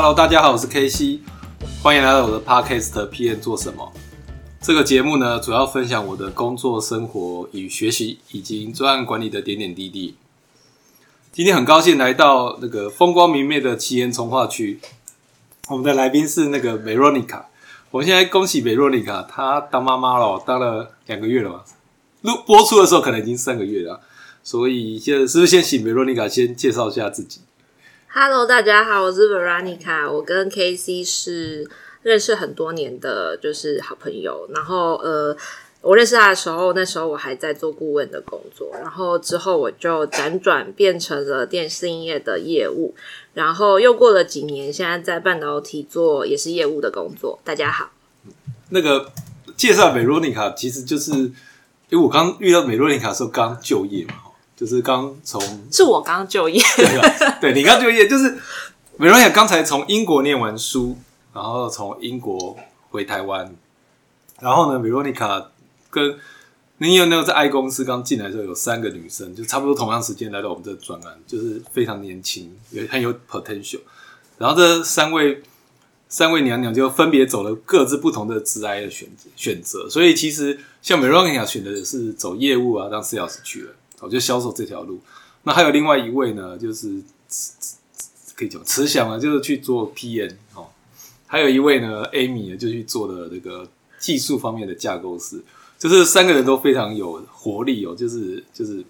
[0.00, 1.18] Hello，大家好，我是 K C，
[1.82, 3.92] 欢迎来到我的 Podcast P N 做什么？
[4.60, 10.14] 这个节目呢，主要分享我的工作、生活与学习，以及专案管理的点点滴滴。
[11.32, 14.78] 今天很高兴来到那个风光明媚的奇岩从化区，
[15.68, 17.48] 我们的来宾是那个美若妮卡。
[17.90, 21.64] 我现在恭喜美若妮卡，她当妈妈了，当了两个月了吧？
[22.22, 24.00] 录播出的时候可能已经三个月了，
[24.44, 27.40] 所以现在是不是先请美若妮卡先介绍一下自己？
[28.10, 31.68] Hello，大家好，我是 Veronica，我跟 KC 是
[32.02, 34.48] 认识很多年的，就是好朋友。
[34.54, 35.36] 然后呃，
[35.82, 42.94] 我认识他的时候，那时候我还在做顾问的工作，然后之后我就辗转变成了电信业的业务，
[43.34, 47.38] 然后又过了几年，现在在半导体做也是业务的工作。
[47.44, 47.90] 大家好，
[48.70, 49.12] 那个
[49.54, 51.32] 介绍美若妮卡，其实就是因
[51.90, 54.14] 为我刚遇到美若妮卡的时候刚就业嘛，
[54.58, 56.60] 就是刚从是我刚就业，
[57.40, 58.36] 对你刚就业，就是
[58.96, 60.98] 美若妮卡刚才从英国念完书，
[61.32, 62.56] 然后从英国
[62.90, 63.54] 回台湾，
[64.40, 65.52] 然后呢，美若妮卡
[65.90, 66.18] 跟
[66.78, 73.80] 你有那个在 I 公司刚进来的时候有三个女生，就差不多同样时间来到我们这个专案，就是非常年轻，也很有 potential。
[74.38, 75.40] 然后这三位
[76.08, 85.00] 三位娘娘就分别走了各自不同的职涯的选择选择，所以其实像美若妮卡选的是走业务啊，当 sales 去了，我就销售这条路。
[85.44, 87.02] 那还有另外一位呢，就是
[88.34, 90.66] 可以讲慈祥啊，就是去做 PM 哦。
[91.26, 93.68] 还有一位呢，Amy 呢，就去做了这个
[93.98, 95.42] 技术方面的架构师。
[95.78, 98.84] 就是三个人都非常有活力哦，就是就是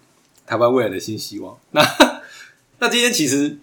[0.47, 1.55] 台湾未来的新希望。
[1.73, 1.83] 那
[2.79, 3.59] 那今天其实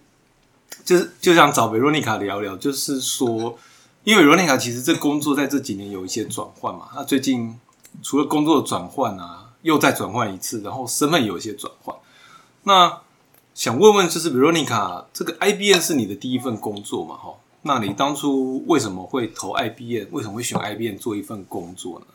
[0.84, 3.58] 就是就想找维罗妮卡聊聊，就是说，
[4.04, 7.58] 因为维罗妮卡其实这工作在这几年有一些转换嘛，那最近
[8.00, 11.96] 除了工作转换啊，又再转换一次，然后身份有一些转换。
[12.62, 13.00] 那
[13.52, 17.16] 想问问，就是 Borica，，这个 IBM 是你的第一份工作嘛？
[17.16, 20.06] 哈，那你当初为什么会投 IBM？
[20.12, 22.06] 为什么会选 IBM 做一份工作呢？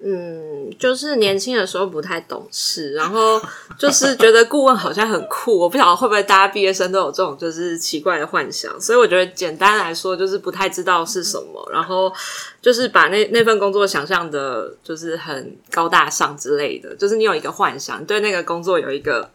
[0.00, 3.40] 嗯，就是年轻的时候不太懂事，然后
[3.78, 12.12] 就是觉得顾问好像很酷，我不晓得会不会大家毕业生都有这种就是奇怪的幻想，所以我觉得简单来说就是不太知道是什么，然后
[12.60, 19.30] 就是把那那份工作想象的就是很高大上之类的，就是你有一个幻想，对那个工作有一个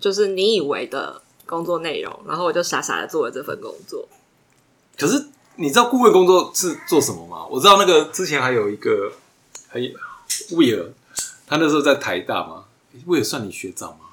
[0.00, 4.08] 就是你以为的工作内容，然后我就傻傻的做了这份工作。
[4.98, 5.22] 可是
[5.56, 7.44] 你知道顾问工作是做什么吗？
[7.50, 9.12] 我知道那个之前还有一个
[9.74, 10.88] 很威尔，
[11.46, 12.64] 他那时候在台大嘛，
[13.06, 14.06] 威尔算你学长吗？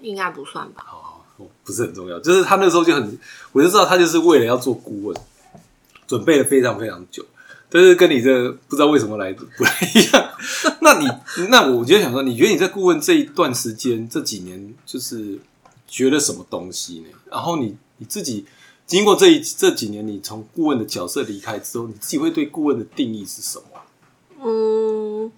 [0.00, 0.84] 应该不算吧？
[0.86, 3.18] 好好，不是很重要，就是他那时候就很，
[3.50, 5.16] 我就知道他就是为了要做顾问，
[6.06, 7.24] 准备了非常非常久，
[7.68, 10.30] 但是跟你这不知道为什么来不太一样。
[10.82, 11.08] 那你
[11.48, 15.38] 那我就想说，你觉得你在顾问这一段时间这几年，就是
[15.88, 17.08] 学了什么东西呢？
[17.28, 18.46] 然后你你自己
[18.86, 23.77] 经过这一这几年，你从顾问的角色离开之后，你自己会对顾问的定义是什么？
[24.42, 25.30] 嗯，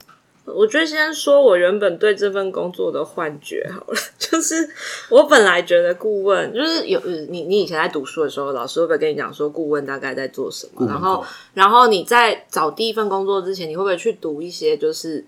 [0.44, 4.68] 我就先说我原本对这份工作的幻觉好了， 就是
[5.08, 10.86] 我本来觉得顾问就是有你，你以前在读书的时候，老师会不会跟你讲说顾问大概在做什么？
[10.86, 11.24] 然后，
[11.54, 15.24] 然后你在找第一份工作之前，你会不会去读一些就是？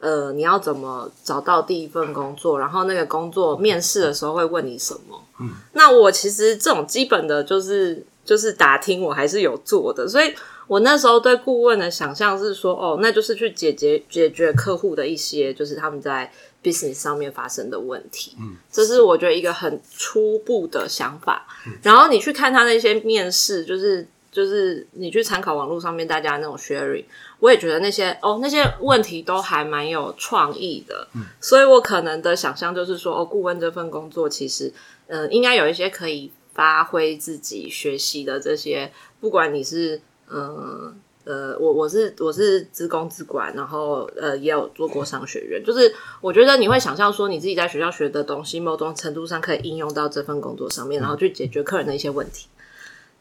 [0.00, 2.58] 呃，你要怎么找到第一份工作？
[2.58, 5.18] 然后那个工作面试的时候会问你什么？
[5.40, 10.34] 嗯，那我其实这种基本的就是就是打听，我还是有做的，所以
[10.66, 16.30] 我那时候对顾问的想象是说，哦，那就是去解决解决客户的一些就是他们在
[16.62, 18.36] business 上面发生的问题。
[18.40, 21.46] 嗯，这是我觉得一个很初步的想法。
[21.82, 27.04] 然后你去看他那些面试，就是就是你去参考网络上面大家那种 sharing，
[27.40, 31.06] 我也觉得那些哦那些问题都还蛮有创意的。
[31.14, 34.72] 嗯，所以我可能的想象就是说，哦，顾问这份工作其实，
[35.08, 38.90] 嗯、应该有一些可以发挥自己学习的这些，
[39.20, 40.00] 不管你是
[40.34, 40.94] 嗯。
[41.26, 45.90] 呃，我我是我是职工资管，然后呃也有做过商学院，就是
[46.20, 52.48] 我觉得你会想象说你自己在学校学的东西，某种程度上可以应用到这份工作上面，然后去解决客人的一些问题。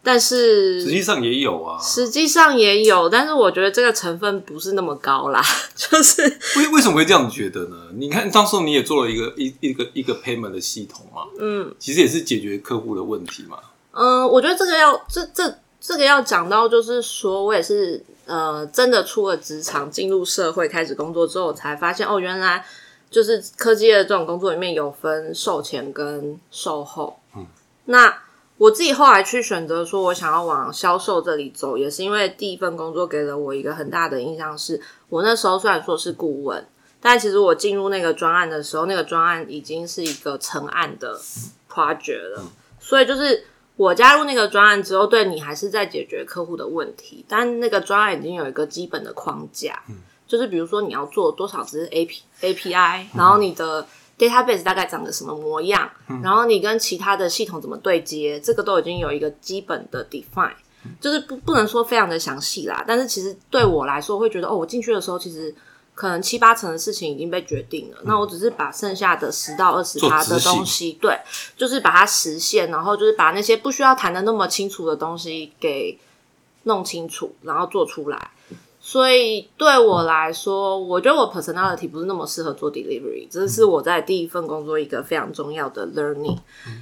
[0.03, 1.79] 但是实际上也有啊。
[1.81, 5.41] 实际上也有，但是我觉得这个成分不是那么高啦，
[5.73, 6.21] 就是
[6.57, 7.87] 为为什么会这样觉得呢？
[7.95, 13.57] 你看，当时你也做了一个一一个一个 payment 的系统嘛，嗯其实也是解决客户的问题嘛。
[13.93, 22.65] 嗯，我觉得这个要这这这个要讲到，就是说我也是呃真的出了职场，进入社会开始工作之后，才发现哦，原来
[23.11, 27.19] 就是科技的这种工作里面有分售前跟售后。
[27.35, 27.45] 嗯，
[27.83, 28.17] 那
[28.57, 34.79] 我自己后来去选择说，我想要往销售这里走，也是因为第一份工作给了我一个很大的印象是，
[35.09, 36.65] 我那时候虽然说是顾问，
[37.01, 41.19] 但其实我进入那个专案的时候，那个专案已经是一个成案的
[41.69, 42.43] project 了，
[42.79, 43.43] 所以就是
[43.75, 49.81] 我加入那个专案之后，对你还是在解决客户的问题，但那个专案已经有一个基本的框架，
[50.27, 53.85] 就是比如说你要做多少只 A P A P I，然后你的
[54.17, 55.89] database 大概长得什么模样，
[56.21, 60.53] 然后你跟其他的系统怎么对接，这个都已经有一个基本的 define，
[61.01, 65.53] 就是不不能说非常的详细啦，但是其实对我来说会觉得，哦，我进去的时候其实。
[65.95, 71.19] 可能七八成的事情已经被决定了，那我只是把剩下的十到二十趴的东西，对，
[71.55, 75.99] 就是把它实现，然后就是把那些不需要谈的那么清楚的东西给
[76.63, 78.31] 弄清楚，然后做出来。
[78.85, 86.37] 所以对我来说，我觉得我 personality 不是那么适合做 delivery，这是我在第一份工作一个非常重要的 learning，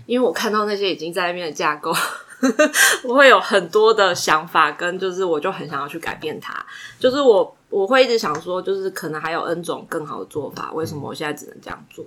[0.07, 1.93] 因为我看到那些已经在那边的架构。
[3.05, 6.65] 我会有很多的想法，跟就是我就很想要去改变它。
[6.99, 12.03] 就是我我会一直想说，就是可能还有 N 种更好的做法，为什么我现在只能这样做？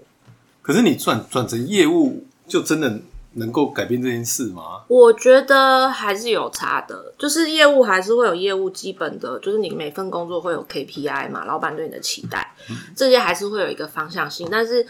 [0.61, 3.01] 可是你转转成业务，就真的
[3.35, 4.83] 能够改变这件事吗？
[4.89, 7.13] 我觉得还是有差的。
[7.19, 12.55] 就是业务还是会有业务基本的，就是你每份工作会有 KPI 嘛，老板对你的期待，
[12.97, 14.87] 这些还是会有一个方向性，但是。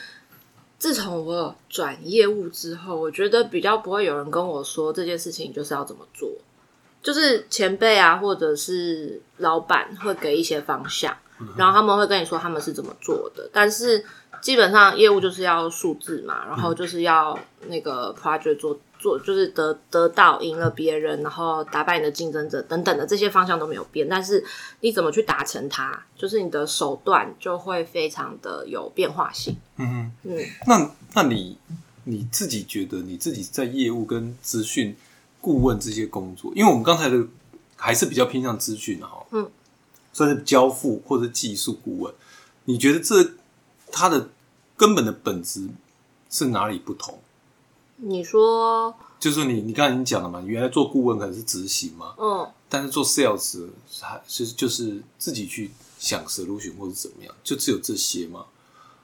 [0.76, 6.28] 自从我转业务之后，我觉得比较不会有人跟我说这件事情就是要怎么做，
[7.02, 11.16] 就是前辈啊，或者是老板会给一些方向，
[11.56, 14.04] 然后他们会跟你说他们是怎么做的，但是
[14.40, 17.38] 基本上业务就是要数字嘛，然后就是要
[17.68, 18.78] 那个 project 做。
[19.00, 24.42] 做就是得得到赢了别人，然后打败你的竞争者等等的这些方向都没有变，但是
[24.80, 29.58] 你怎么去达成它，就是你的手段就会非常的有变化性。
[29.76, 31.58] 嗯嗯，那那你
[32.04, 34.96] 你自己觉得你自己在业务跟资讯
[35.38, 37.26] 顾问这些工作，因为我们刚才的
[37.76, 39.46] 还是比较偏向资讯哈，嗯，
[40.14, 42.14] 算是交付或者技术顾问，
[42.64, 43.32] 你觉得这
[43.92, 44.30] 它的
[44.78, 45.68] 根本的本质
[46.30, 47.18] 是哪里不同？
[47.96, 53.68] 你说，就是你，你刚才已经讲了嘛，原来做顾问可能是执行嘛，嗯，但是做 sales
[54.00, 58.46] 还是就是自己去想 solution 或者怎么样，就只有这些吗？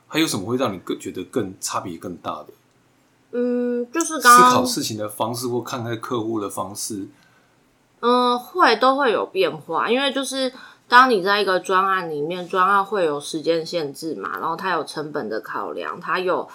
[0.09, 2.49] 还有什么会让你更觉得更差别更大的？
[3.33, 7.06] 嗯，就是思考事情的方式或看待客户的方式，
[8.01, 10.53] 嗯，会都会有变化，因为就是
[10.91, 16.47] 当你在一个专案里面，专案会有时间限制嘛，然后它有成本的考量，它有。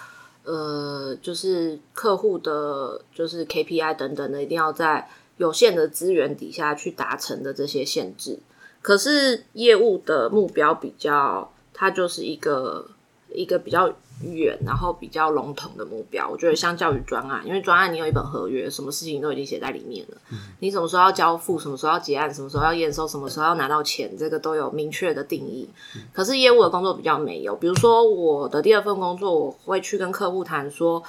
[0.48, 8.38] 呃，就是客户的，就是 KPI 等等的，一定要在有限的资源底下去达成的这些限制。
[8.84, 12.92] 可是业务的目标比较，它就是一个
[13.34, 13.92] 一个比较。
[14.22, 20.18] 远，然后比较笼统的目标，我觉得相较于专案，因为专案你有一本合约，什么事情都已经写在里面了。
[20.60, 25.70] 你什么时候要交付，什么时候要结案，什么时候要验收，什么时候要拿到钱，这个都有明确的定义。
[26.14, 31.04] 可是业务的工作比较没有，比如说我的第二份工作，我会去跟客户谈说，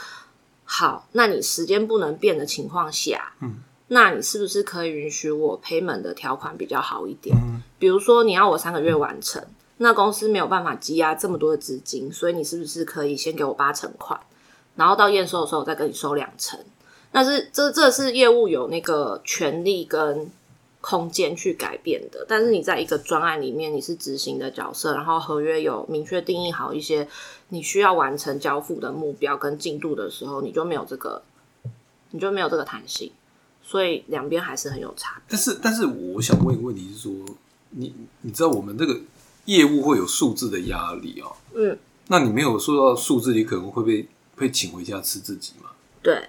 [0.64, 3.56] 好，那你时间不能变的情况下，嗯，
[3.88, 7.36] 那你是不是可以允许我 payment 的条款比较好一点？
[7.78, 9.42] 比如说你要我三个月完成。
[9.78, 14.18] 那公司没有办法积压这么多的资金，所以你是不是可以先给我八成款，
[14.74, 16.58] 然后到验收的时候再跟你收两成？
[17.12, 20.30] 那是这这是业务有那个权利跟
[20.80, 27.06] 空间去改变的，但是你在一个专案里面，你是执行的角色，然后合约有明确定义好一些
[27.50, 31.22] 你需要完成交付的目标跟进度的时候，你就没有这个，
[32.12, 33.12] 你就没有这个弹性，
[33.62, 35.20] 所以两边还是很有差。
[35.28, 37.12] 但是，但是我想问一个问题是说，
[37.70, 38.98] 你你知道我们这个。
[39.46, 41.34] 业务会有数字的压力哦。
[41.54, 41.76] 嗯，
[42.08, 45.70] 那你没有说到数字，你可能会被被请回家吃自己嘛？
[46.02, 46.28] 对。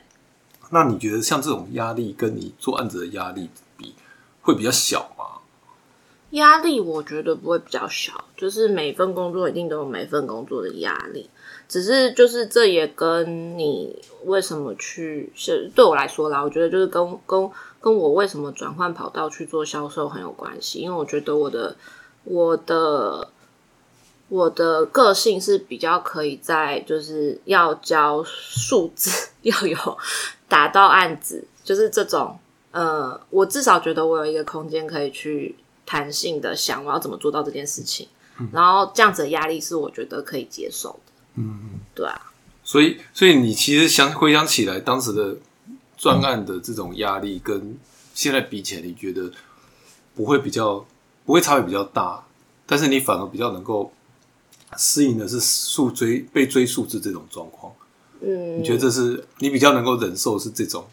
[0.69, 3.93] 那你觉得像这种压力，跟你做案子的压力比，
[4.41, 5.41] 会比较小吗？
[6.31, 11.29] 压力我觉得不会比较小，就是每份工作一定都有每份工作的压力，
[11.69, 21.75] 只是就是这也跟你为什么去是对我来说啦，我觉得就是跟跟跟我为什么转换跑道去做销售很有关系，因为我觉得我的。
[22.29, 23.29] 我的
[24.27, 29.98] 我的个性是比较可以在，就是要交数字， 要有
[30.50, 32.38] 打到案子，就是这种。
[32.72, 35.55] 呃，我至少觉得我有一个空间可以去
[35.86, 38.07] 弹性的想我要怎么做到这件事情，
[38.51, 41.13] 然后这样子的压力是我觉得可以接受的。
[41.36, 42.34] 嗯嗯，对啊。
[42.63, 45.38] 所以，所以你其实想回想起来，当时的
[45.98, 47.77] 专案的这种压力，跟
[48.13, 49.31] 现在比起来，你觉得
[50.13, 50.86] 不会比较？
[51.27, 52.24] 不会差别比较大，
[52.65, 53.91] 但是你反而比较能够
[54.77, 57.74] 适应的是数追被追数字这种状况。
[58.22, 60.86] 嗯，你觉得这是你比较能够忍受是这种？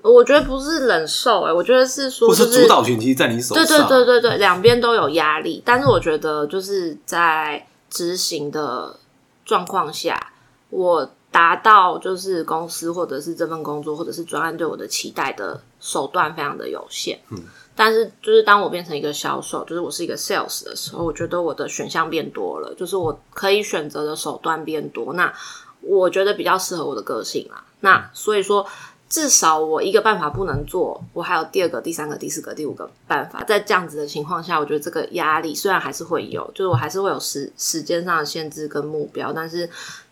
[0.00, 3.64] 我觉得不是忍受，哎，我觉得是说，不是主导权其实在你手上。
[3.64, 8.96] 对对对对对，两边都有压力，但是我觉得就是在执行的
[9.44, 10.32] 状况下，
[10.70, 17.20] 我达到就是公司或者是这份工作或者是专案对我的期待的手段非常的有限。
[17.30, 17.44] 嗯，
[17.74, 25.14] 但是就是当我变成一个销售，就是我是一个 sales 的时候，我觉得我的选项变多了，就是我可以选择的手段变多。
[25.14, 25.32] 那
[25.80, 27.64] 我觉得比较适合我的个性啦。
[27.80, 28.66] 那所以说。
[29.12, 33.44] 至少我一个办法不能做，我还有第二个、第三个、第四个、第五个办法。
[33.44, 39.68] 在这样子的情况下，我觉得这个压力虽然还是会有，就是我还是会有时时间上的限制跟目标，但是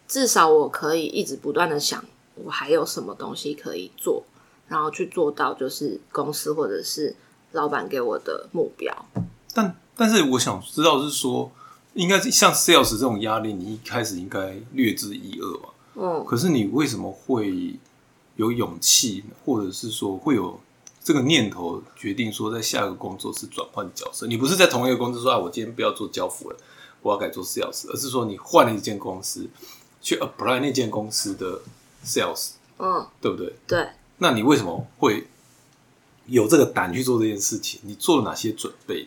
[0.06, 4.22] 至少我可以一直不断的想，我还有什么东西可以做，
[4.68, 7.16] 然后去做到就是公司或者是
[7.52, 8.94] 老板给我的目标。
[9.54, 11.50] 但但是我想知道是说，
[11.94, 15.68] 应该是像 sales 这种压力，你一开始应该略知一二吧？
[15.96, 17.78] 嗯，可是你为什么会？
[18.36, 20.58] 有勇气，或者是说会有
[21.04, 24.26] 这个念头，决定说在下一个工作是转换角色。
[24.26, 26.56] 你不是在同一个公司说啊，我今天不要做交付了，
[27.02, 29.46] 我要改做 sales，而是说你换了一间公司
[30.00, 31.60] 去 apply 那间公司的
[32.02, 33.52] sales，嗯，对不对？
[33.66, 33.88] 对。
[34.16, 35.26] 那你为什么会
[36.30, 37.80] 有这个胆去做这件事情？
[37.84, 39.06] 你做了哪些准备？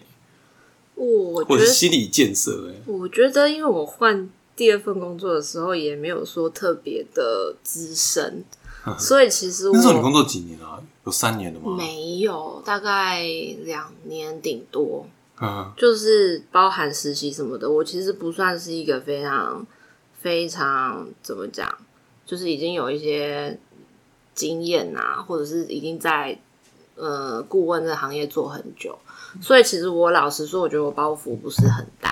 [0.96, 2.70] 我或者心理建设？
[2.70, 8.44] 哎，我觉得，因为我换第二份工作的时候，也没有说特别的资深。
[9.00, 10.78] 所以其实那时候你工作几年啊？
[11.06, 11.76] 有三年的吗？
[11.78, 13.24] 没有，大概
[13.64, 15.06] 两年顶多。
[15.42, 17.70] 嗯， 就是包含实习什么的。
[17.70, 19.66] 我其实不算是一个非常
[20.22, 21.68] 非常怎么讲，
[22.26, 23.58] 就是已经有一些
[24.36, 26.38] 经验啊，或者是已经在
[26.96, 28.98] 呃顾问这行业做很久。
[29.42, 32.12] 所以其实我老实说，我觉得我包袱不是很大。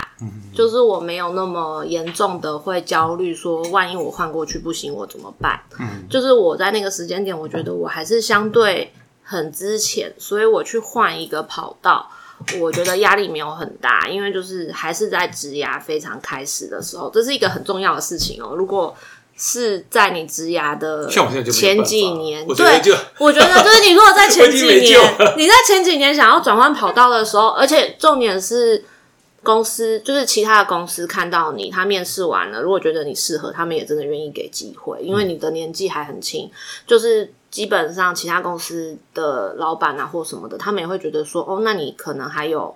[0.55, 5.59] 就是我没有那么严重的会焦虑，说万一我换过去不行，我怎么办？
[5.79, 12.07] 嗯，就是我在那个时间点，我觉得我还是相对很之前，所以我去换一个跑道，
[12.59, 18.53] 我觉得压力没有很大，因为就是还是在职涯非常开始的时候，这是一个很重要的事情哦。
[18.55, 18.95] 如果
[19.43, 21.09] 是在你职涯的
[21.51, 22.79] 前几年，对，
[23.17, 24.99] 我觉得就是 你如果在前几年，
[25.35, 28.85] 你在前几年想要转换跑道的时候，而且重点是。
[29.43, 36.47] 公司就是其他的公司看到你，他面试完了，如果觉得你适合，他们也真的愿意给机会，因为你的年纪还很轻。
[36.85, 42.75] 就是基本上其他公司的老板啊或什么的，他们也会觉得说，哦，那你可能还有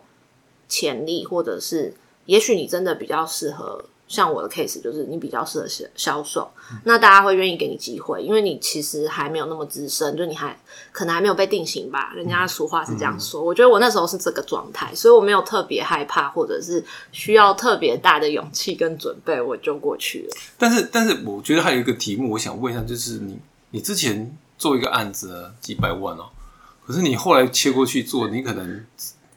[0.67, 1.93] 潜力，或者是
[2.25, 3.85] 也许你真的比较适合。
[4.07, 6.51] 像我的 case 就是你比较适合销销售，
[6.83, 10.55] 那大家会愿意给你机会，因为你其实还没有那么资深，就你还
[10.91, 12.13] 可能还没有被定型吧。
[12.15, 20.37] 人家俗话是这样说，我觉得我那时候是这个状态，所以我没有特别害怕，或者是需要特别大的勇气跟准备，我就过去了。
[20.57, 23.39] 但是，但是我觉得还有一个题目，我想问一下，就是你
[23.71, 26.29] 你之前做一个案子几百万哦，
[26.85, 28.85] 可是你后来切过去做，你可能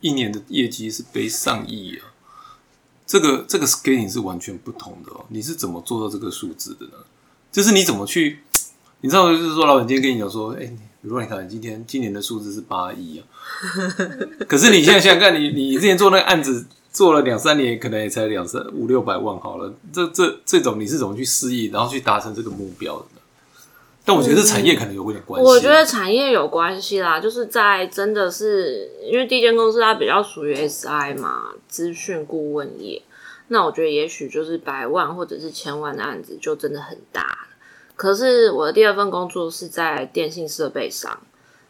[0.02, 2.12] 一年的业绩是背上亿啊。
[3.08, 6.92] 这个这个 scaling 是完全不同的哦，你是怎么做到这个数字的呢？
[7.50, 8.40] 就是你怎么去，
[9.00, 13.24] 你知道，就是说老板今天跟你讲说，哎，比如说你看今天今年的数字是八亿啊，
[14.46, 23.17] 可是你现在想想看，你你之前做那个案子做了两三年，可能也才两三五六百万好了，这这这种你是怎么去适应，然后去达成这个目标的？
[24.08, 25.46] 但我觉得产业可能有点关系。
[25.46, 33.02] 我觉得产业有关系啦，就是在真的是因为第一间公司它比较属于 SI 嘛，资讯顾问业。
[33.48, 37.48] 那我觉得也许就是百万或者是千万的案子就真的很大。
[37.96, 41.20] 可是我的第二份工作是在电信设备商。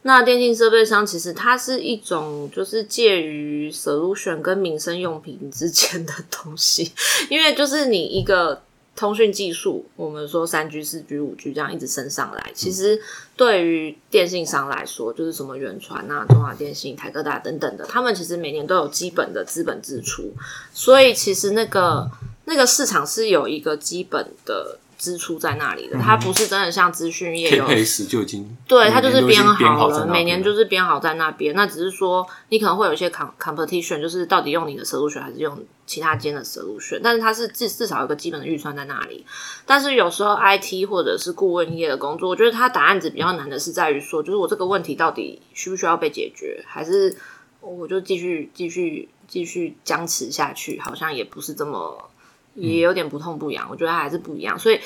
[0.03, 6.93] 那电信设备商其实它是一种就是介于 solution 跟民生用品之间的东西，
[7.29, 8.63] 因为就是你一个。
[8.99, 13.01] 通讯技术，我们说三 G、四 G、五 G 这样一直升上来，其实
[13.37, 20.35] 对于电信商来说，就是什么远传啊、中华电信、台科大等等的，他们其实每年都有基本的资本支出，
[20.75, 22.11] 所以其实那个
[22.47, 24.81] 那个市场是有一个基本的。
[24.99, 27.65] 支出在那里的，它不是真的像资讯业有
[28.09, 31.55] 就已经对它就是编好了，每年就是编好在那边。
[31.55, 39.25] 那只是说你可能会有一些 com competition，就是到底用你的 solution 还是用其他间的 solution，但是它是至至少有个基本的预算在那里。
[39.65, 47.17] 但是有时候 IT 或者是顾问业的工作，我觉得它答案子比较难的是在于说，就是我这个问题到底需不需要被解决，还是
[47.61, 52.11] 我就继续继续继续僵持下去，好像也不是这么。
[52.59, 54.79] 也有点不痛不痒，我觉得还是不一样，所以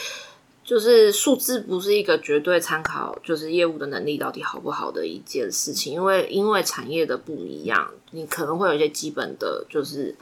[0.64, 10.14] 就是数字不是一个绝对参考，就是业务的能力到底好不好的一件事情，因为因为产业的不一样，你可能会有一些基本的，就是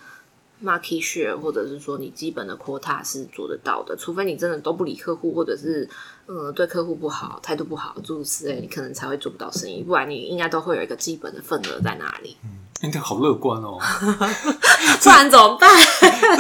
[0.65, 5.89] market share，或者是说你基本的 quota 是做得到的，除非你真的都不理客户，或者是
[6.27, 12.37] 嗯对客户不好，态度不好，诸如此类，你可能才会做不到生意，不然你应该都会有一个基本的份额在那里。
[12.83, 13.79] 应该好乐观哦，
[15.03, 15.69] 不然怎么办？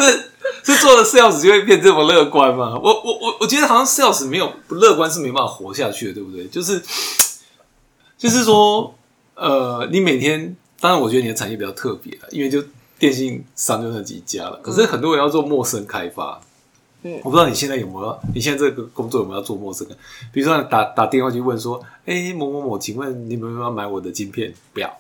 [0.01, 0.31] 是
[0.63, 2.79] 是做了 sales 就会变这么乐观吗？
[2.83, 6.47] 我我我我觉得好像 sales 没有不乐观是没办法活下去的，对不对？
[6.49, 6.83] 就是
[8.17, 8.95] 就是说，
[9.35, 12.63] 呃，你每天，当然我觉得你的产业比较特别了，因为就
[12.99, 14.59] 电信商就那几家了。
[14.63, 16.41] 可是很多人要做陌生开发，
[17.03, 19.97] 嗯我不知道你现在有没有，你现在这个工作有没有要做陌生的？
[20.33, 24.53] 比如说打打电话去问说，哎、某某某，请问你们有没有要买我的晶片？
[24.73, 24.91] 不要。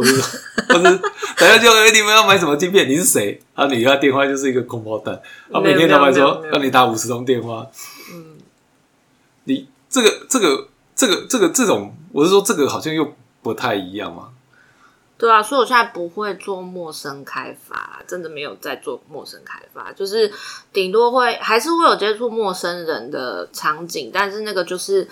[0.00, 0.40] 或者是，
[0.72, 0.98] 或者是
[1.36, 2.88] 打电话就哎，你们要买什么晶片？
[2.88, 3.38] 你是谁？
[3.54, 5.14] 啊，你他电话就是一个空包弹，
[5.52, 7.66] 啊，每天老板说让你打五十通电话，
[8.14, 8.38] 嗯
[9.44, 14.30] 你这个这个这个这个这种，我是说这个好像又不太一样嘛。
[15.18, 20.32] 对啊，所以我现在不会做陌生开发，真的没有在做陌生开发，就是
[20.72, 25.06] 顶多会还是会有接触陌生人的场景，但是那个就是。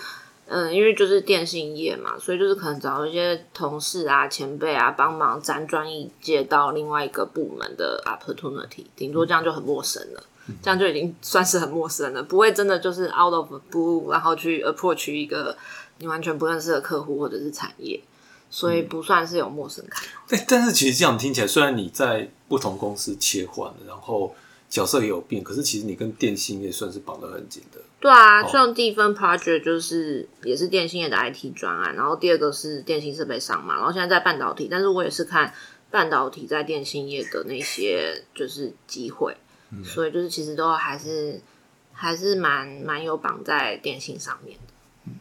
[0.51, 10.23] 嗯，因为就是电信业嘛，所以就是可能找一些同事啊、前辈啊帮忙辗转一接到另外一个部门的 opportunity，顶多这样就很陌生了，
[10.63, 15.55] 这样就已经算是很陌生了，不会真的就是 out of blue，然后去 approach 一个
[15.99, 18.01] 你完全不认识的客户或者是产业，
[18.49, 20.01] 所以不算是有陌生感。
[20.27, 24.33] 但但是其实这样听起来，虽然你在不同公司切换，然后
[24.69, 27.81] 角色也有变，可是其实你跟电信业算是绑得很紧的。
[27.99, 35.53] 对啊，像第一份 project 就是也是电信业的 IT 专案，然后第二个是电信设备商嘛，然后现在在半导体，但是我也是看
[35.91, 39.35] 半导体在电信业的那些就是机会，
[39.83, 41.41] 所以就是其实都还是
[41.91, 45.13] 还是蛮蛮有绑在电信上面的。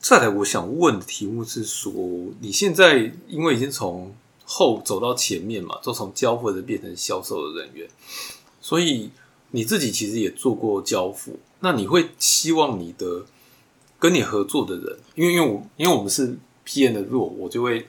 [0.00, 1.92] 再来，我想问的题目是说，
[2.40, 4.12] 你现在因为已经从
[4.44, 7.86] 后走到前面嘛，就从交付的变成销售的人员，
[8.70, 9.10] 所以
[9.50, 11.40] 你自己其实也做过交付。
[11.58, 13.26] 那你会希望你的
[13.98, 17.88] 跟你合作的人，因为因为我因为我们是 P N 的弱，我就会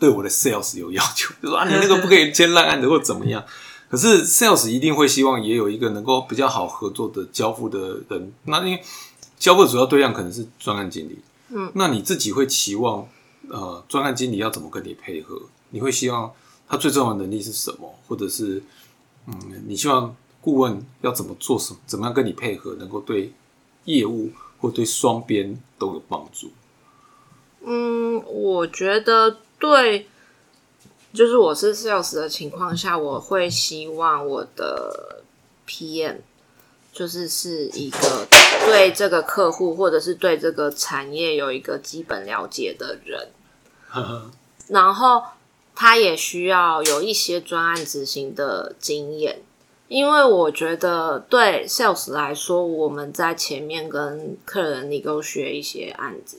[0.00, 3.44] 对我的 sales 有要求，就说啊，你那个不可以签烂案子或怎么样。
[3.90, 8.32] 可是 sales 一定会希望也有一个能够比较好合作的交付的人。
[8.44, 8.82] 那因为
[9.38, 11.18] 交付的主要对象可能是专案经理，
[11.50, 13.06] 嗯，那你自己会期望
[13.50, 15.38] 呃专案经理要怎么跟你配合？
[15.68, 16.32] 你会希望
[16.66, 17.94] 他最重要的能力是什么？
[18.08, 18.62] 或者是
[19.26, 21.80] 嗯，你希望顾问要怎么做什么？
[21.86, 23.32] 怎么样跟你配合，能够对
[23.84, 26.50] 业务或对双边都有帮助？
[27.64, 30.06] 嗯，我觉得对，
[31.12, 35.22] 就是我是 sales 的情况下，我会希望我的
[35.66, 36.18] PM
[36.92, 38.26] 就是是一个
[38.64, 43.28] 对这个客户或者是对这个产业有一个基本了解的人，
[44.68, 45.22] 然后
[45.76, 49.42] 他也需要有一些专案执行的经验。
[49.88, 56.38] 因为我觉得对 sales 来说，我们在前面跟客人你够学一些案子，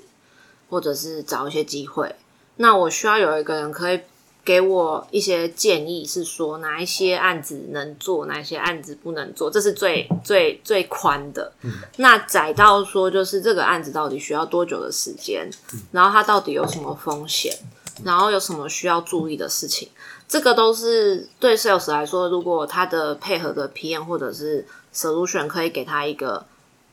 [0.70, 2.14] 或者是找一些机会，
[2.58, 4.02] 那我需要有一个人可以
[4.44, 11.54] 给我一些建议，是说哪一些案子能做，哪一些案子不能做，这是最最最宽的。
[11.96, 15.50] 那窄到说，就是这个案子到底需要多久的时间，
[15.94, 17.58] 然后它到底有什么风险，
[18.04, 19.90] 然后有什么需要注意的事情，
[20.28, 23.16] 这个都是对 sales 来说，如果他的。
[23.16, 23.70] 配合的。
[23.70, 26.46] PM 或者是 solution 可以给他一个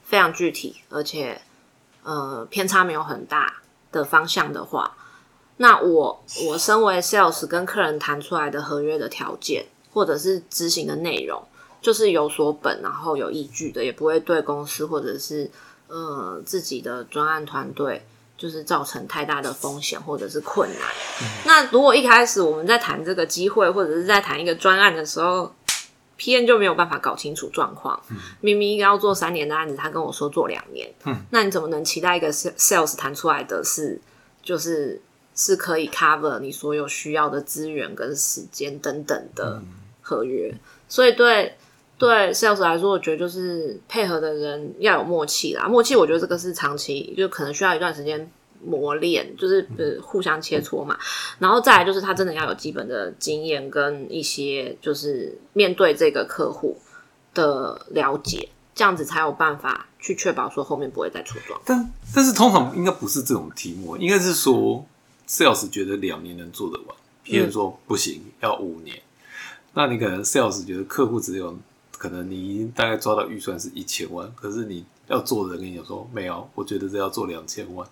[0.03, 1.41] 非常具体，而且
[2.03, 3.61] 呃偏差没有很大
[3.93, 4.03] 的。
[4.05, 4.65] 方向的。
[4.65, 4.97] 话，
[5.59, 8.61] 那我我身为 sales 跟客人谈出来的。
[8.63, 9.09] 合约的。
[9.09, 10.97] 条件，或者是执行的。
[10.97, 11.43] 内容，
[11.81, 15.51] 就是有所本，然后有依据的，也不会对公司或者是
[15.89, 17.05] 呃自己的。
[17.05, 18.07] 专案团队。
[18.37, 20.81] 就是造成太大的风险或者是困难。
[21.45, 25.55] 那如果一开始我们在谈这个机会，或者是在谈一个专案的时候
[26.17, 28.01] ，P N 就没有办法搞清楚状况。
[28.41, 30.93] 明明应该要做三年的案子，他跟我说做两年，
[31.31, 34.01] 那你怎么能期待一个 sales 谈出来的是
[34.43, 35.01] 就是
[35.35, 39.63] 是可以 cover 你所有需要的资源跟时间等等的
[40.03, 40.55] 合约？
[40.89, 41.57] 所以对。
[41.97, 45.69] 对 sales 来说，我觉得就是配合的人要有默契啦。
[45.69, 48.31] 默契，我觉得这个是长期，就可能需要一段时间
[48.65, 50.99] 磨练，就是呃互相切磋嘛。
[51.39, 56.77] 然后再来就是他真的要有基本的经验跟一些就是面对这个客户
[57.33, 61.63] 的了解，这样子才有办法去确保说后面不会再出状况。
[61.65, 64.85] 但但是通常应该不是这种题目，应该是说
[65.29, 69.01] sales 觉得两年能做得完别人说不行，要五年。
[69.75, 71.57] 那你可能 sales 觉得客户只有
[72.05, 77.89] 可能你大概抓到预算是一千万，可是你要做的人跟你讲说没有，我觉得这要做两千万，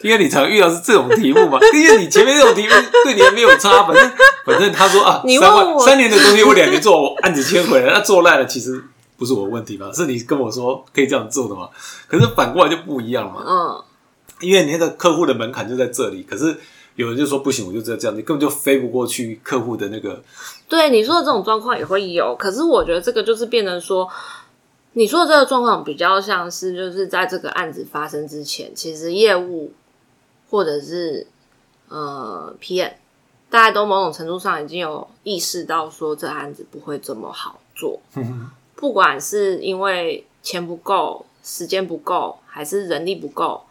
[0.00, 4.12] 因为你常遇到是这种题目嘛，因为你前面这种题目对你也没有差，反正
[4.44, 8.82] 反正他说啊，你三万三年的东西我两年做，我案子签回来，那做烂了其实
[9.16, 9.92] 不是我问题吧？
[9.94, 11.68] 是你跟我说可以这样做的嘛？
[12.08, 13.84] 可是反过来就不一样了嘛，嗯，
[14.40, 16.58] 因为你那个客户的门槛就在这里，可是
[16.96, 20.22] 有人就说不行，我就这样，你根本就飞不过去客户的那个。
[20.68, 24.08] 对你说的这种状况也会有，可是我觉得这个就是变成说，
[24.92, 29.72] 你说的这个状况比较像是就是在这个案子发生之前，其实业务
[30.50, 31.26] 或者是
[31.88, 32.92] 呃 PM，
[33.48, 38.00] 大家都某种程度上已经有意识到说这案子不会这么好做，
[38.76, 43.62] 不管是因为钱不够、时间不够，还是人力不够。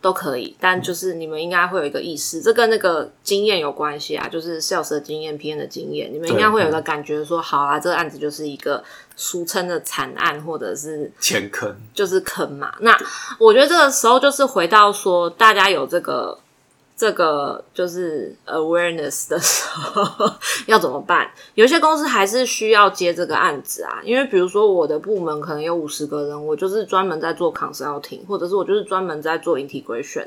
[0.00, 8.82] 都可以，但就是你们应该会有一个意识，这跟那个经验有关系啊，就是 sales 的经验、PM 的经验，你们应该会有个感觉，说好啊，这个案子就是一个
[9.16, 12.74] 俗称的惨案，或者是钱坑，就是坑嘛。
[12.80, 12.96] 那
[13.38, 16.38] 我觉得这个时候就是回到说，大家有这个。
[17.00, 20.30] 这个就是 awareness 的时候
[20.66, 21.30] 要怎么办？
[21.54, 30.26] 有些公司还是需要接这个案子啊，因为比如说我的部门可能有五十个人，我就是专门在做 consulting，或者是我就是专门在做 integration。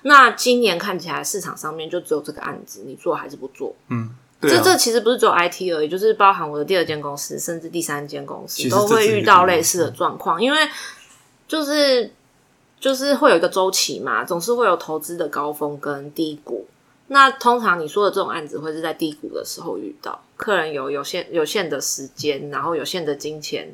[0.00, 3.76] 那今年看起来市场上面就只有这个案子，你做还是不做？
[3.90, 4.08] 嗯，
[4.40, 10.58] 这这其实不是只有 IT 而已，就是包含我的第二间公司，甚至第三间公司都会遇到类似的状况，因为
[11.46, 12.10] 就是。
[12.84, 16.66] 就是会有一个周期嘛，总是会有投资的高峰跟低谷。
[17.06, 23.72] 那通常你说的这种案子会是在低谷的时候遇到，客人有有限有限的时间，然后有限的金钱，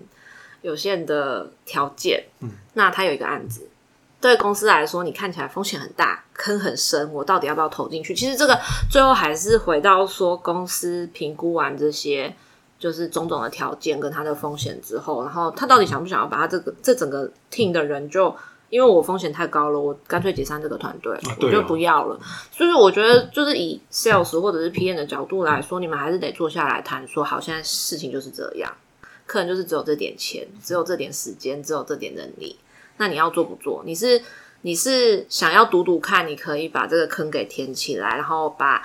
[0.63, 2.23] 有限的条件。
[2.39, 3.69] 嗯，那他有一个案子，
[4.21, 8.15] 对公司来说，你看起来风险很大，坑很深，我到底要不要投进去？
[8.15, 8.57] 其实这个
[8.89, 12.33] 最后还是回到说，公司评估完这些
[12.79, 18.33] 就是种种的条件跟他的风险之后，然后他到底想不想要把他这个这整个 team 的人就。
[18.71, 22.19] 因为我风险太高了，我干脆解散这个团队，我就不要了。
[22.51, 28.73] 所以我觉得，就是以 sales 或者是 PM 的角度来说，你们还是得坐下来谈，说好，现在事情就是这样，
[29.27, 32.57] 客人就是只有这点钱，只有这点时间，只有这点能力，
[32.97, 33.83] 那你要做不做？
[33.85, 34.23] 你是
[34.63, 38.83] 你是想要赌赌看，你可以把这个坑给填起来，然后把。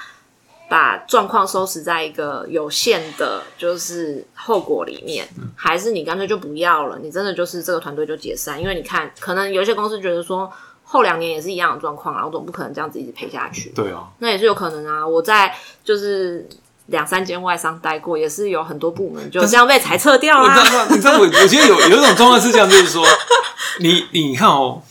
[0.67, 6.97] 把状况收拾在一个有限的，就是后果里面，还是你干脆就不要了？
[6.97, 8.59] 你真的就是这个团队就解散？
[8.59, 10.51] 因为你看，可能有些公司觉得说
[10.83, 13.69] 后两年也是一样的状况啊，我总不可能这样子一直赔下去。
[13.75, 15.07] 对啊，那也是有可能啊。
[15.07, 16.47] 我在就是
[16.87, 20.87] 两三间外商待过，也是有很多部门就这样被裁撤掉了。
[20.89, 23.05] 你知道，我我觉得有有一种状况是这样，就是说，
[23.81, 24.81] 你你看哦，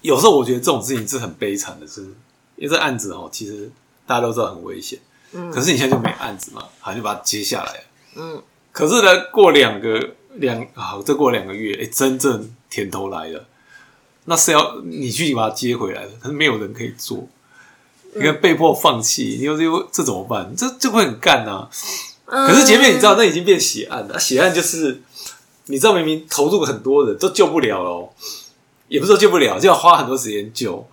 [0.00, 2.00] 有时候我觉得这种事情是很悲惨的，是
[2.56, 3.70] 因为这案子哦，其实。
[4.06, 4.98] 大家都知道很危险，
[5.32, 7.84] 嗯，可是你现在就没案子嘛，好就把它接下来，
[8.16, 13.46] 嗯，可是呢，过两个两好，再过两个月，哎，真正甜头来了，
[14.26, 17.26] 那是要你去把它接回来的，可是没有人可以做，
[18.14, 20.54] 你看被迫放弃，你又又这怎么办？
[20.56, 21.68] 这就会很干呐。
[22.26, 25.02] 可是前面你知道，那已经变血案了，血案就是
[25.66, 28.12] 你知道，明明投入很多人都救不了了，
[28.88, 30.86] 也不是说救不了，就要花很多时间救。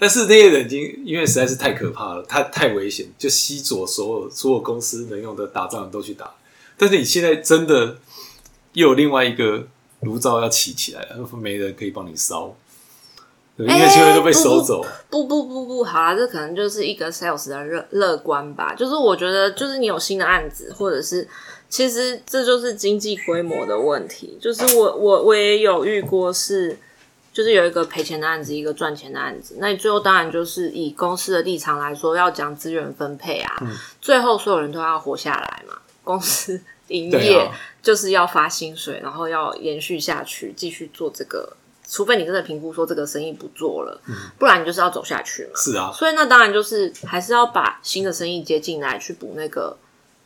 [0.00, 6.32] 但是那些人已经因为实在是太可怕了，太太危险，就吸走所有所有公司能用的打仗都去打。
[6.76, 7.96] 但是你现在真的
[8.74, 9.66] 又有另外一个
[10.02, 12.54] 炉灶要起起来了，没人可以帮你烧，
[13.56, 14.86] 因为机会都被收走。
[15.10, 18.76] 不不不不，好啦，这可能就是一个 sales 的乐乐观吧。
[18.76, 21.26] 就是我觉得，就是你有新的案子，或者是
[21.68, 24.38] 其实这就是经济规模的问题。
[24.40, 26.78] 就是我我我也有遇过是。
[27.38, 29.58] 就是有一个赔钱的案子，一个赚钱的案子。
[29.60, 33.56] 那你最后当然就是以公司的立场来说，要讲资源分配啊。
[34.00, 37.48] 最后所有人都要活下来嘛，公司 营业
[37.80, 41.56] 就是要发薪水，然后要延续下去，继续做这个。
[41.88, 44.00] 除非你真的评估说这个生意不做了，
[44.36, 45.50] 不然你就是要走下去嘛。
[45.54, 49.76] 是啊，所以那当然就是还是要把新的生意接进来，去补那个。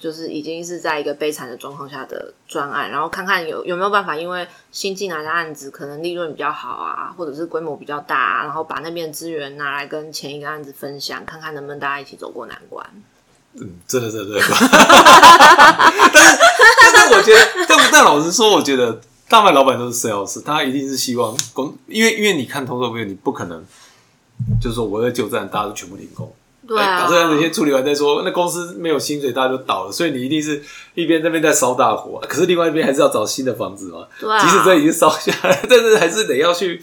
[0.03, 12.85] 就是已经是在一个悲惨的状况下的专案，然后看看有有没有办法，因为新进来的案子可能利润比较好啊，或者是规模比较大，啊然后把那边资源拿来跟前一个案子分享，看看能不能大家一起走过难关。
[13.55, 14.41] 嗯，真的真的。
[16.13, 16.39] 但是
[16.93, 23.65] 但是我觉得，但但老实说，我觉得大麦老板都是 sales，他一定是希望工，因为因为你看通作费，你不可能
[24.61, 26.35] 就是说我在救站，大家都全部停工。
[26.75, 28.23] 对啊，把这样子先处理完再说。
[28.25, 29.93] 那公司没有薪水，大家就倒了。
[29.93, 30.63] 所以你一定是
[30.95, 34.07] 一边那边在烧大火，可是另外一边还是要找新的房子嘛。
[34.19, 36.83] 对啊，即使这已经烧下来，但是还是得要去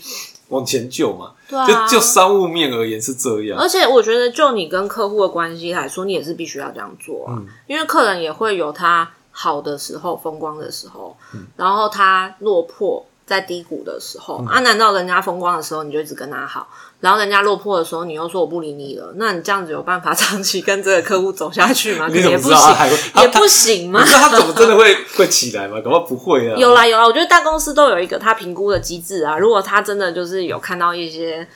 [0.49, 1.31] 往前救嘛。
[1.49, 3.59] 对啊，就就商务面而言是这样。
[3.59, 7.41] 而且我觉得，就你跟客户的关系来说，你也是必须要这样做啊。
[7.67, 11.17] 因为客人也会有他好的时候、风光的时候，
[11.55, 13.05] 然后他落魄。
[13.29, 16.67] 在低谷的时候啊，难道人家风光的时候你就一直跟他好，
[16.99, 19.13] 然后人家落魄的时候你又说我不理你了？
[19.17, 22.07] 那你这样子有办法长期跟这个客户走下去吗？
[22.11, 22.75] 你怎么知道
[23.21, 24.03] 也不行吗？
[24.03, 25.79] 那他怎么真的会 会起来吗？
[25.81, 26.55] 恐怕不会啊。
[26.57, 29.37] 有啦有啦，我觉得大公司都有一个他评估的机制啊。
[29.37, 31.47] 如果他真的就是有看到一些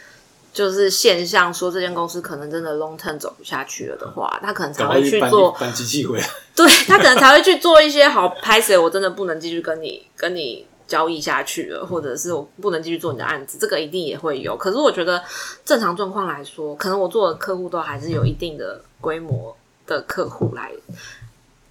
[0.53, 6.29] 就是现象，说这间公司可能真的 long term 走不下去了的话，他可能才会去做，搬机器回来。
[6.55, 14.56] 对他可能才会去做一些好拍谁，我真的不能继续跟你跟你交易下去了，或者是我不能继续做你的案子，这个一定也会有。
[14.58, 15.24] 可是我觉得
[15.65, 19.56] 正常状况来说，可能我做的客户都还是有一定的规模
[19.88, 20.72] 的客户来，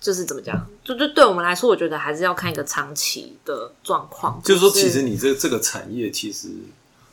[0.01, 4.41] 就是怎么讲，就就对我们来说，我觉得还是要看一个长期的状况。
[4.45, 6.49] 就是说，其实你这这个产业其实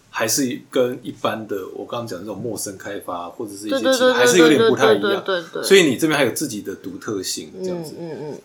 [0.09, 5.23] 还是跟一般的我刚刚讲的这种陌生开发或者是一些其他对对还是有点不太一样。
[5.23, 7.93] 对对对，所以你这边还有自己的独特性，这样子。
[7.99, 8.39] 嗯嗯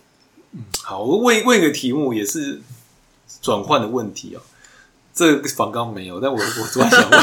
[0.53, 2.61] 嗯，好，我问问一个题目，也是
[3.45, 4.41] 转换的问题哦。
[5.13, 7.21] 这个访纲没有，但我我突然想问，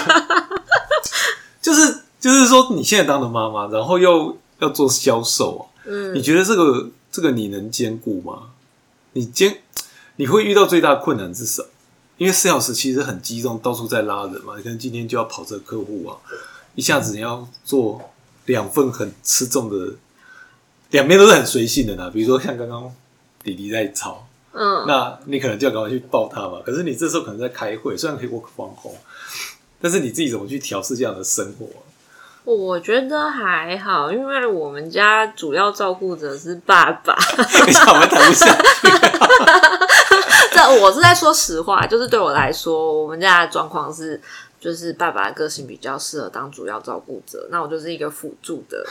[1.61, 8.51] 就是就是说，你现在当了妈妈，然后又要做销售啊，嗯你觉得这个这个你能兼顾吗？
[9.13, 9.57] 你兼
[10.15, 11.67] 你会遇到最大的困难是什么？
[12.17, 16.15] 因为 sales 其实很激动，到处在拉人嘛，你可能今天就要跑这个客户啊，
[16.75, 18.09] 一下子你要做
[18.45, 19.95] 两份很吃重的，
[20.91, 22.09] 两边都是很随性的呢。
[22.09, 22.89] 比如说像刚刚
[23.43, 26.59] 弟弟在吵，嗯，那你可能就要赶快去抱他嘛。
[26.65, 28.97] 可是你这时候可能在开会，虽然可以 work from home，
[29.81, 31.79] 但是你自己怎么去调试这样的生活啊、
[32.43, 37.15] 我觉得还好，因为我们家主要照顾者是爸爸。
[37.65, 38.89] 你想我们谈不下去。
[40.53, 44.19] 这我是在说实话，就是对我来说，我们家的状况是，
[44.59, 48.85] 就是爸爸的个性比较适合当主要照顾者，那我就是一个辅助的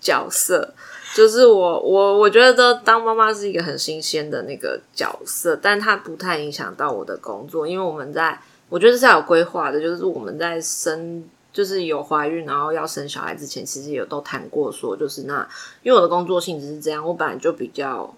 [0.00, 0.72] 角色。
[1.14, 11.24] 就是我我我觉得当妈妈是一个很新鲜的那个角色，但它不太影响到我的工作，因为我们在我觉得是要有规划的，就是我们在生。
[11.52, 15.46] 就是有怀孕，然后要生小孩之前，其实有都谈过说，就是那
[15.82, 18.14] 因为我的工作性质是这样，我本来就比较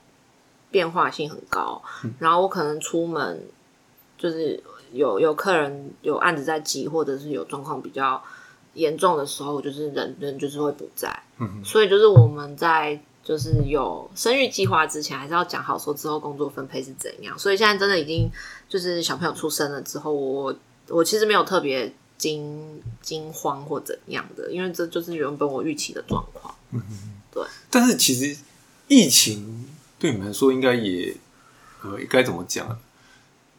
[0.71, 1.83] 变化性很高，
[2.21, 3.43] 然后我可能出门
[4.17, 8.23] 就是有有客人有案子在急，或者是有状况比较
[8.75, 11.13] 严重的时候，就是人人就是会不在，
[11.65, 17.39] 所以就是我们在就是有生育计划之前，还是要讲好说之后工作分配是怎样。
[17.39, 18.31] 所以现在真的已经
[18.69, 20.55] 就是小朋友出生了之后，我
[20.89, 26.55] 我其实没有特别惊惊慌或怎样的，因为这就是原本我预期的状况。
[26.73, 26.83] 嗯，
[27.33, 28.37] 对但是其实
[28.89, 29.67] 疫情
[29.99, 31.17] 对你们来说应该也
[31.83, 32.79] 呃该怎么讲啊？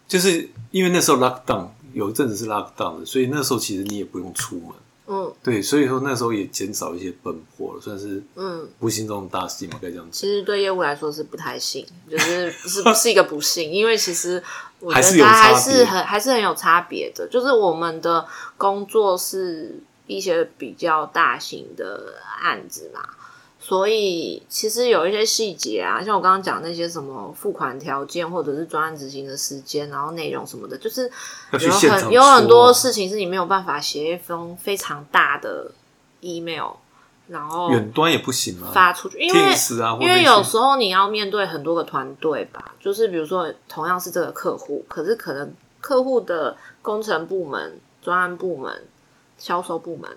[0.07, 4.69] 就是因为那时候 lock down 有一阵子是 lock down 的，所以那时候其实你也不用出门，
[5.07, 10.19] 嗯对，所以说那时候也减少一些奔波了，算是嗯，不幸中的大幸嘛，该这样子。
[10.19, 14.41] 其实对业务来说是不太幸，就是 是不是一个不幸，因为其实
[14.79, 17.27] 我觉得还是很还是很有差别的。
[17.27, 18.25] 就是我们的
[18.57, 23.01] 工作是一些比较大型的案子嘛，
[23.67, 31.09] 所以其实有一些细节啊，像我刚刚讲那些什么付款条件，或者是专案执行的时间，然后内容什么的，就是
[31.51, 35.71] 有很有很多事情是你没有办法写一封非常大的
[36.21, 36.73] email，
[37.27, 39.41] 然后远端也不行啊，发出去，因为
[39.81, 45.51] 啊，因为有时候你要面对很多个团队吧，就是比如说同样是这个客户，可是可能
[45.81, 48.83] 客户的工程部门、专案部门、
[49.39, 50.15] 销售部门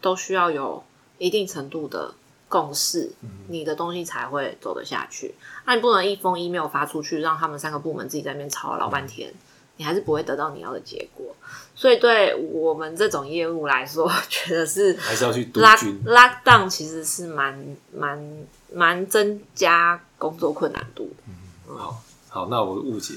[0.00, 0.82] 都需要有
[1.18, 2.14] 一定程度的
[2.50, 3.10] 共识，
[3.48, 5.34] 你的东西才会走得下去。
[5.64, 9.32] 那、你不能一封 email 发出去，让他们三个部门自己在那边吵老半天，
[9.76, 11.34] 你还是不会得到你要的结果。
[11.76, 16.02] 所以对我们这种业务来说， 我觉得是还是要去督 lock 军。
[16.04, 21.74] lock down 其实是蛮蛮蛮增加工作困难度的。
[21.74, 23.14] 好，好，那我误解。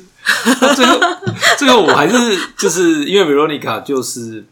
[0.62, 1.00] 那最后，
[1.58, 4.46] 最后我还是就是因为 Veronica 就是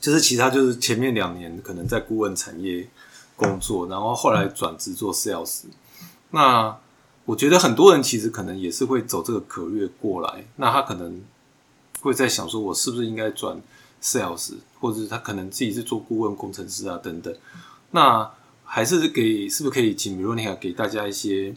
[0.00, 2.86] 就是其他就是前面两年可能在顾问产业
[3.40, 5.62] 工作，然后后来转职做 sales。
[6.30, 6.76] 那
[7.24, 11.22] 我觉得很多人其实可能也是会走这个可略过来，那他可能
[12.02, 13.60] 会在想说，我是不是应该转
[14.02, 17.34] sales，或者是他可能自己是做顾问工程师啊等等。
[17.92, 18.30] 那
[18.64, 21.54] 还是给是不是可以请 Veronica 给大家一些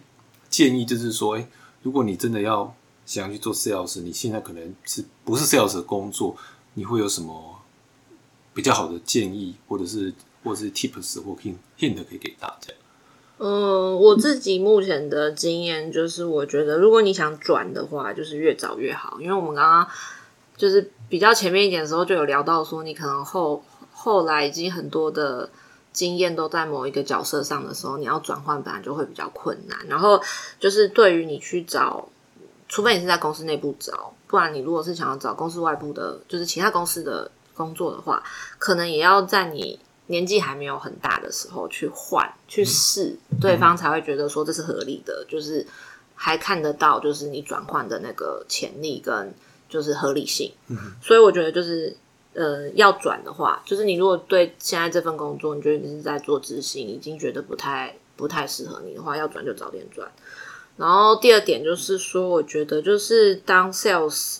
[0.49, 1.47] 建议，就是说，哎、
[1.83, 2.73] 如果你真的要
[3.05, 6.35] 想要去做 sales，你现在可能是不是 sales 的工作，
[6.73, 7.59] 你会有什么
[8.53, 12.73] 比较好的建议，或者是或是 tips 或 hint hint 可以给大家？
[13.39, 19.87] 嗯，我自己目前的经验就是，我觉得如果你想转的话，就是越早越好，因为我们刚刚
[20.55, 25.49] 就是比较前面一点的时候就有聊到说，你可能后后来已经很多的
[25.91, 29.77] 经验都在某一个角色上的时候，你要转换本来就会比较困难。
[29.87, 30.21] 然后
[30.59, 32.07] 就是对于你去找，
[32.69, 38.23] 除非你是在公司内部找，不然你如果是想要找公司外部的，就是其他公司的工作的话，
[38.57, 45.65] 可能也要在你年纪还没有很大的时候去换去试，对方才会觉得说这是合理的，就是
[46.15, 49.33] 还看得到就是你转换的那个潜力跟
[49.69, 50.51] 就是合理性。
[51.01, 51.95] 所以我觉得就是
[52.33, 60.11] 呃要转的话，就是你如果对现在这份工作，你觉得你是在做执行，已经觉得不太不太适合你的话，要转就早点转。
[60.75, 64.39] 然后第二点就是说，我觉得就是当 sales，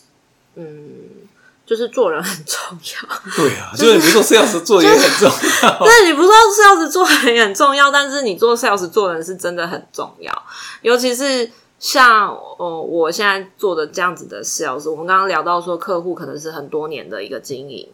[0.56, 1.28] 嗯，
[1.66, 3.20] 就是做人很重要。
[3.36, 5.78] 对啊，就是你做 sales 做也很重要。
[5.86, 10.44] 但是你不说 sales 做人也很重要，但是你做 sales 做人是真的很重要，
[10.82, 11.50] 尤其是
[11.80, 17.88] 像哦，我现在做的这样子的 sales，我们刚刚聊到说客户可能是很多年的一个经营，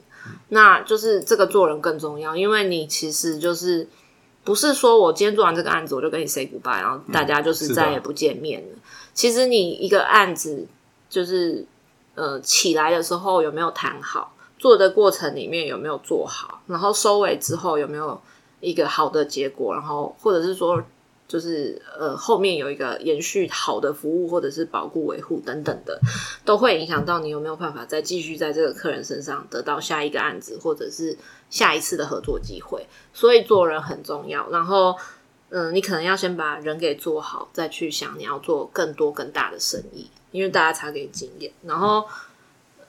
[0.49, 3.87] 那就是这个做人更重要，因为你其实就是。
[4.41, 8.77] 不是说我今天做完这个案子，我就跟你 say goodbye，然后大家就是再也不见面了。
[9.13, 10.65] 其实你一个案子
[11.07, 11.63] 就是
[12.19, 18.19] 呃起来的时候有没有谈好，做的过程里面有没有做好，然后收尾之后有没有
[18.59, 20.83] 一个好的结果，然后或者是说。
[21.29, 25.99] 就是呃，后面有一个延续好的服务，或者是保护维护等等的，
[26.43, 31.15] 都会影响到你有没有办法再继续在这个客人身上得到下一个案子，或者是
[31.51, 32.83] 下一次的合作机会。
[33.13, 34.49] 所以做人很重要。
[34.49, 34.95] 然后，
[35.49, 41.51] 嗯，你可能要先把人给做好，再去想你要做更多更大的生意，因为大家才给经验。
[41.63, 42.05] 然后。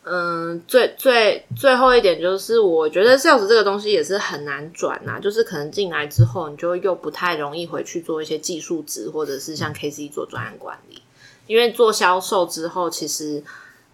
[0.02, 5.20] 嗯，最最最后一点就是，我觉得 sales 这个东西也是很难转呐。
[5.20, 11.02] 就是可能进来之后，你就又不太容易回去做一些技术值，或者是像 K C 做专案管理。
[11.46, 13.44] 因为做销售之后，其实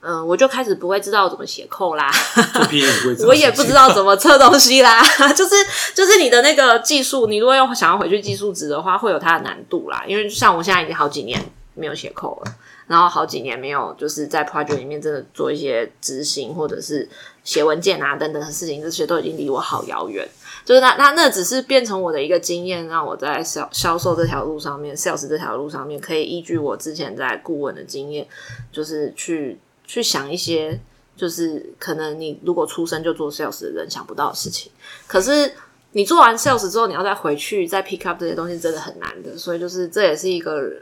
[0.00, 2.08] 嗯，我就开始不会知道怎么写扣啦，
[3.26, 5.02] 我也不知道怎么测东西啦。
[5.34, 5.56] 就是
[5.92, 10.04] 就是你的那个技术，你如果要想要回去技术值的话，会有它的难度啦。
[10.06, 12.54] 因为像我现在已经好几年没有写扣了。
[12.86, 17.08] 然后好几年没有，就是在 project 里面真的做一些执行或者是
[17.42, 20.26] 写文件啊等等的事情，这些都已经离我好遥远。
[20.64, 28.26] 就是那那那只是变成我的一个经验，让我在销销售这条路上面，sales 这条路上面，可以依据我之前在顾问的经验，
[28.70, 30.78] 就是去去想一些，
[31.16, 34.70] 就是可能你如果出生就做 sales 的人想不到的事情。
[35.08, 35.52] 可是
[35.90, 39.36] 你做完 sales 之后，你要再回去再 pick up 这些东西，真的很难的。
[39.36, 40.72] 所以就是这也是一个。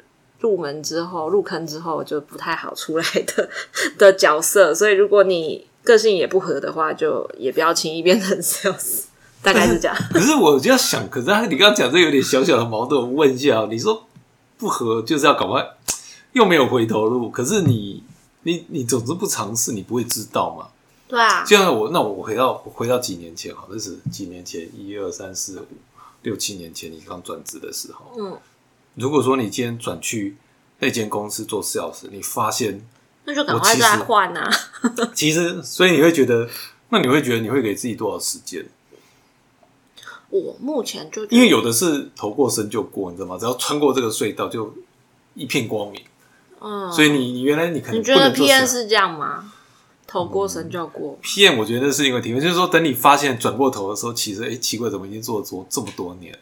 [0.44, 3.48] 入门之后，入坑之后就不太好出来的
[3.96, 9.04] 的角色，所以如果你个性也不合的话，就也不要轻易变成 sales，
[9.42, 9.96] 大概是这样。
[10.12, 14.04] 可是我就要想，可是你刚刚讲这有点小小的矛盾，我问一下，你说
[14.58, 15.66] 不合就是要赶快，
[16.34, 18.02] 又没有回头路，可是你
[18.42, 20.68] 你你总之不尝试，你不会知道嘛？
[21.08, 21.42] 对啊。
[21.42, 25.66] 就像我，那我回到回到几年前，好，那是几年前，一二三四五
[26.20, 28.36] 六七年前，你刚转职的时候，嗯。
[28.94, 30.36] 如果说你今天转去
[30.78, 32.86] 那间公司做 sales，你发现
[33.24, 34.50] 那就赶快再换啊。
[35.14, 36.48] 其实，所以你会觉得，
[36.90, 38.66] 那你会觉得你会给自己多少时间？
[40.30, 43.38] 我目前就因为有的是头过身就过，你知道吗？
[43.38, 44.74] 只要穿过这个隧道，就
[45.34, 46.02] 一片光明。
[46.60, 49.52] 嗯，所以你你原来你可能你觉得 P N 是这样吗？
[50.14, 56.32] 头过身就过，PM 我觉得是一个体会，就是说，等你发现转过头的时候，其实哎，奇怪，怎么已经做了做这么多年？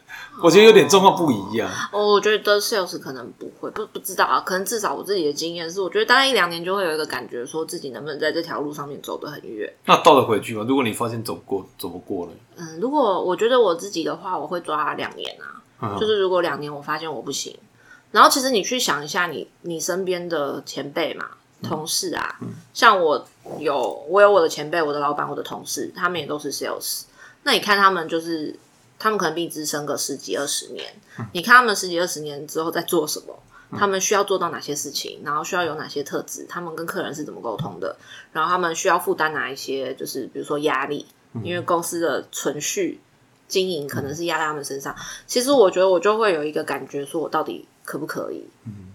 [0.43, 1.67] 我觉得有点状况不一样。
[1.91, 9.73] 哦，我觉得 sales 可能不会，不不知道啊，可能至少我自己的经验是，我觉得大概一两年就会有一个感觉，说自己能不能在这条路上面走得很远。
[9.85, 10.63] 那倒得回去吗？
[10.67, 15.35] 如果你发现走过走不过了，嗯，如果我觉得我自己的话，我会抓两年
[15.79, 17.57] 啊，就是如果两年我发现我不行，
[18.11, 21.25] 然后其实你去想一下，你你身边的前辈嘛。
[21.63, 22.39] 同事啊，
[22.73, 23.25] 像我
[23.59, 27.03] 有我有我的前辈，我的老板，我的同事，他们也都是 sales。
[27.43, 28.59] 那你看他们就是，
[28.99, 30.93] 他们可能比你资深个十几二十年。
[31.31, 33.39] 你看他们十几二十年之后在做什么？
[33.75, 35.21] 他们需要做到哪些事情？
[35.25, 36.45] 然后需要有哪些特质？
[36.47, 37.95] 他们跟客人是怎么沟通的？
[38.31, 39.95] 然后他们需要负担哪一些？
[39.95, 41.07] 就是比如说压力，
[41.43, 43.01] 因为公司的存续
[43.47, 44.95] 经营可能是压在他们身上。
[45.25, 48.45] 其实我觉得我就会有一个感觉，说我到底可不可以？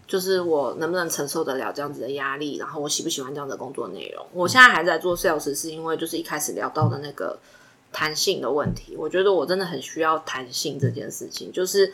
[0.08, 4.26] 就是我能不能承受得了这样子的压力，然后我喜不喜欢这样的工作内容？
[4.32, 7.38] 我现在还在做 sales，是因为就是一开始聊到的那个
[7.92, 8.96] 弹性的问题。
[8.96, 11.92] 我觉得我真的很需要弹性这件事情，就是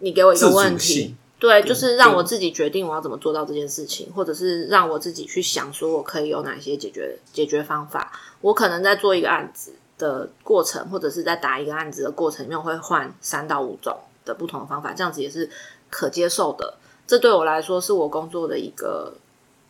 [0.00, 8.12] 你给我一个问题，对，就是让我自己决定我要怎么做到这件事情，或者是让我自己去想说我可以有哪些解决解决方法。
[8.40, 15.48] 我可能在做一个案子的过程，或者是在打一个案子的过程里面，会换三到五种的不同的方法，这样子也是
[15.88, 16.78] 可接受的。
[17.06, 19.14] 这对我来说是我工作的一个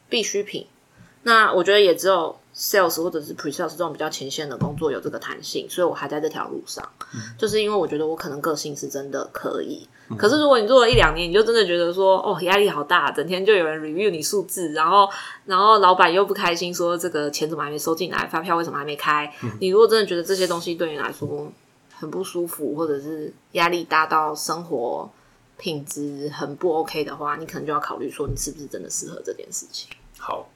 [0.08, 0.66] 必需品。
[1.26, 6.86] 那我觉得也只有 sales 或者是 pre sales 这种比较前线的工作有这个弹性，所以我还在这条路上。
[7.38, 9.88] 就是因为我觉得我可能个性是真的可以。
[10.18, 15.08] 可是如果你做了一两年，你就真的觉得说哦压力好大，整天就有人 review 你数字，然后
[15.46, 19.32] 然后老板又不开心，说这个钱怎么还没收进来，发票为什么还没开？
[19.60, 21.50] 你如果真的觉得这些东西对你来说
[21.98, 25.10] 很不舒服，或者是压力大到生活。
[25.56, 29.88] 品质很不 OK 的话，你可能就要考虑说，你是不是真的适合这件事情。
[30.18, 30.48] 好，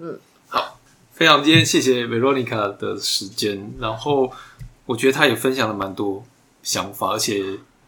[0.00, 0.78] 嗯，好，
[1.12, 4.30] 非常今天谢谢 Veronica 的时间，然后
[4.86, 6.24] 我觉得她也分享了蛮多
[6.62, 7.42] 想法，而且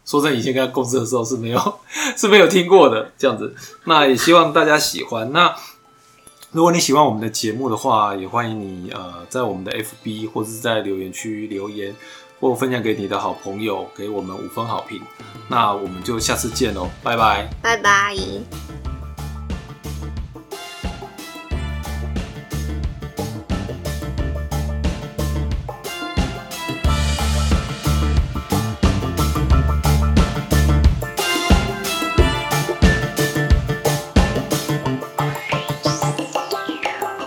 [0.05, 1.79] 说真的，以前跟她共事的时候是没有
[2.15, 3.55] 是没有听过的这样子。
[3.85, 5.31] 那也希望大家喜欢。
[5.31, 5.55] 那
[6.51, 11.95] 如果你喜欢我们的节目的话，也欢迎你呃在我们的 FB 或者是在留言区留言，
[12.39, 15.01] 或分享给你的好朋友，给我们五分好评。
[15.47, 17.49] 那我们就下次见喽，拜拜。
[17.61, 18.15] 拜拜。